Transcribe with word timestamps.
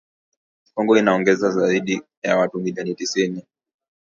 Kongo 0.73 0.97
inaongeza 0.97 1.51
zaidi 1.51 2.01
ya 2.23 2.37
watu 2.37 2.59
milioni 2.59 2.95
tisini 2.95 3.43